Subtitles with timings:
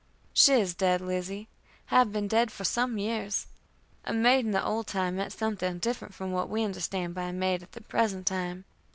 [0.33, 1.47] "She is dead, Lizzie.
[1.93, 3.45] Has been dead for some years.
[4.03, 7.33] A maid in the old time meant something different from what we understand by a
[7.33, 8.65] maid at the present time.